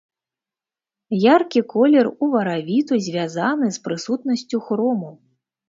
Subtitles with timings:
[1.35, 5.17] Яркі колер уваравіту звязаны з прысутнасцю хрому.